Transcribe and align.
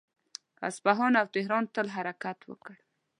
اصفهان 0.69 1.13
او 1.21 1.27
تهران 1.35 1.63
ته 1.73 1.81
حرکت 1.95 2.37
وکړ. 2.45 2.75